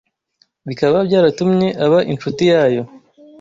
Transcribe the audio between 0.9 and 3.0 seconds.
byaratumye aba incuti yayo